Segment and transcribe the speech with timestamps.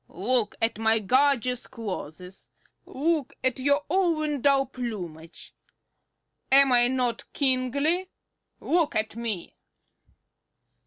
[0.09, 2.49] Look at my gorgeous clothes;
[2.87, 5.53] look at your own dull plumage.
[6.51, 8.09] Am I not kingly?
[8.59, 9.53] look at me."